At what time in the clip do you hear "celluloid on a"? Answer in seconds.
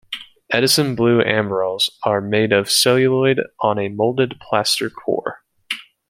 2.71-3.87